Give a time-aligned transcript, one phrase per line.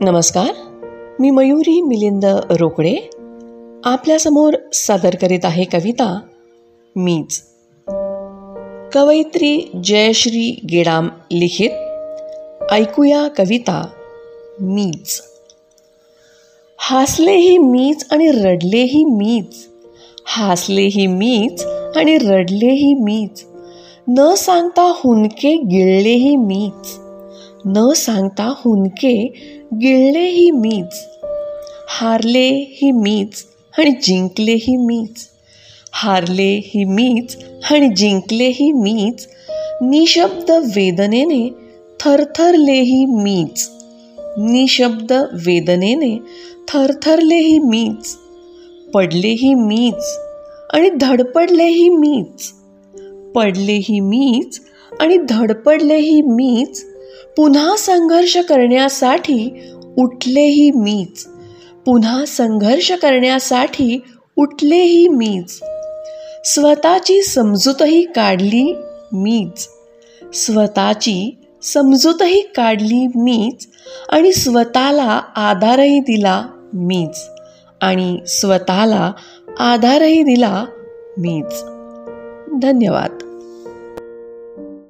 [0.00, 0.46] नमस्कार.
[1.20, 2.96] मी मयुरी मिलिंद रोकडे.
[3.84, 6.20] आपल्यासमोर सादर करीत आहे कविता
[6.96, 7.42] मीच.
[8.92, 11.70] कवयित्री जयश्री गेडाम लिखित.
[12.72, 13.86] ऐकूया कविता
[14.60, 15.22] मीच.
[16.78, 19.68] हासलेही मीच आणि रडलेही मीच.
[20.26, 21.64] हासलेही मीच
[21.96, 23.44] आणि रडलेही मीच.
[24.08, 27.01] न सांगता हुनके गिळलेही मीच.
[27.66, 29.32] न सांगता हुनके
[29.74, 31.06] गिळलेही मीच.
[31.88, 33.44] हारले ही मीच
[33.78, 35.28] आणि जिंकलेही मीच.
[35.92, 37.36] हारले ही मीच
[37.70, 39.28] आणि जिंकलेही मीच.
[39.82, 41.48] निशब्द वेदनेने
[42.00, 43.70] थरथरले ही मीच.
[44.38, 45.12] निशब्द
[45.46, 46.18] वेदनेने
[46.68, 48.16] थरथरले ही मीच.
[48.94, 50.18] पडले ही मीच
[50.72, 52.52] आणि धडपडले ही मीच.
[53.34, 54.60] पडले ही मीच
[55.00, 56.91] आणि धडपडले ही मीच
[57.36, 59.62] पुन्हा संघर्ष करण्यासाठी
[59.98, 61.26] उठलेही मीच.
[61.86, 64.02] पुन्हा संघर्ष करण्यासाठी
[64.36, 65.60] उठलेही मीच.
[66.44, 68.76] स्वतःची समजूतही काढली
[69.12, 69.68] मीच.
[70.34, 73.68] स्वतःची समजूतही काढली मीच
[74.08, 77.28] आणि स्वतःला आधारही दिला मीच.
[77.80, 79.12] आणि स्वतःला
[79.58, 80.64] आधारही दिला
[81.18, 81.64] मीच.
[82.62, 83.31] धन्यवाद.